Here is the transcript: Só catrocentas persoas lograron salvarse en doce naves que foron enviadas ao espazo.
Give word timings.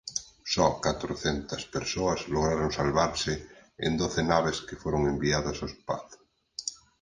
Só 0.53 0.67
catrocentas 0.85 1.63
persoas 1.75 2.19
lograron 2.33 2.71
salvarse 2.79 3.33
en 3.85 3.91
doce 4.01 4.21
naves 4.31 4.57
que 4.67 4.79
foron 4.83 5.01
enviadas 5.13 5.57
ao 5.59 5.69
espazo. 5.73 6.19